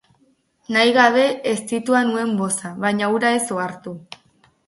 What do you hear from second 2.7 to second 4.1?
baina hura ez ohartu.